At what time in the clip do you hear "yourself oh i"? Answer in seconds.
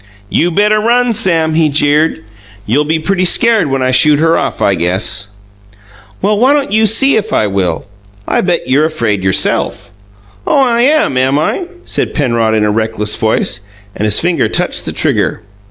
9.23-10.81